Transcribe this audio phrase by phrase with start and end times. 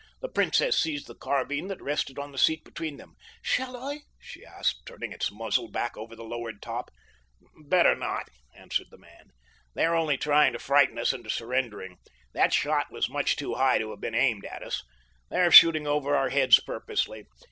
[0.19, 3.13] The princess seized the carbine that rested on the seat between them.
[3.43, 6.89] "Shall I?" she asked, turning its muzzle back over the lowered top.
[7.67, 9.29] "Better not," answered the man.
[9.75, 13.91] "They are only trying to frighten us into surrendering—that shot was much too high to
[13.91, 17.27] have been aimed at us—they are shooting over our heads purposely.